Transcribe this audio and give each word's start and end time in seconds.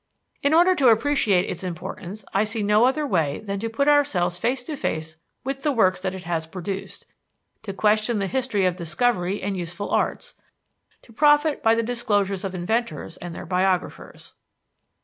In 0.41 0.51
order 0.55 0.73
to 0.73 0.87
appreciate 0.87 1.47
its 1.47 1.63
importance, 1.63 2.25
I 2.33 2.43
see 2.43 2.63
no 2.63 2.85
other 2.85 3.05
way 3.05 3.37
than 3.37 3.59
to 3.59 3.69
put 3.69 3.87
ourselves 3.87 4.39
face 4.39 4.63
to 4.63 4.75
face 4.75 5.17
with 5.43 5.61
the 5.61 5.71
works 5.71 6.01
that 6.01 6.15
it 6.15 6.23
has 6.23 6.47
produced, 6.47 7.05
to 7.61 7.71
question 7.71 8.17
the 8.17 8.25
history 8.25 8.65
of 8.65 8.75
discovery 8.75 9.43
and 9.43 9.55
useful 9.55 9.91
arts, 9.91 10.33
to 11.03 11.13
profit 11.13 11.61
by 11.61 11.75
the 11.75 11.83
disclosures 11.83 12.43
of 12.43 12.55
inventors 12.55 13.17
and 13.17 13.35
their 13.35 13.45
biographers. 13.45 14.33